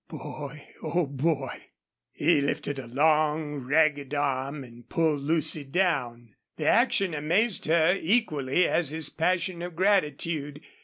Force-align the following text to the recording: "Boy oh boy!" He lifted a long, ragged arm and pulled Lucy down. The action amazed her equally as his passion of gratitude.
"Boy 0.09 0.63
oh 0.81 1.05
boy!" 1.05 1.61
He 2.11 2.41
lifted 2.41 2.79
a 2.79 2.87
long, 2.87 3.57
ragged 3.57 4.15
arm 4.15 4.63
and 4.63 4.89
pulled 4.89 5.21
Lucy 5.21 5.63
down. 5.63 6.33
The 6.57 6.65
action 6.67 7.13
amazed 7.13 7.65
her 7.67 7.95
equally 8.01 8.67
as 8.67 8.89
his 8.89 9.11
passion 9.11 9.61
of 9.61 9.75
gratitude. 9.75 10.61